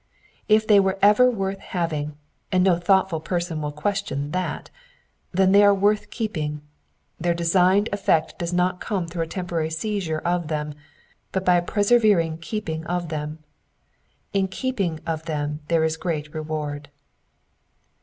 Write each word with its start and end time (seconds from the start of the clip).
If 0.47 0.65
they 0.65 0.79
were 0.79 0.97
ever 1.03 1.29
worth 1.29 1.59
having, 1.59 2.17
and 2.51 2.63
no 2.63 2.79
thoughtful 2.79 3.19
person 3.19 3.61
will 3.61 3.71
question 3.71 4.31
that, 4.31 4.71
then 5.31 5.51
they 5.51 5.63
are 5.63 5.75
worth 5.75 6.09
keeping; 6.09 6.61
their 7.19 7.35
designed 7.35 7.87
effect 7.93 8.39
does 8.39 8.51
not 8.51 8.79
come 8.81 9.05
through 9.05 9.21
a 9.21 9.27
temporary 9.27 9.69
seiziye 9.69 10.19
of 10.23 10.47
them, 10.47 10.73
but 11.31 11.45
by 11.45 11.57
a 11.57 11.61
persevering 11.61 12.39
keeping 12.39 12.83
of 12.87 13.09
them: 13.09 13.43
in 14.33 14.47
keeping 14.47 14.99
of 15.05 15.25
them 15.25 15.59
there 15.67 15.83
is 15.83 15.97
great 15.97 16.33
reward.'' 16.33 16.89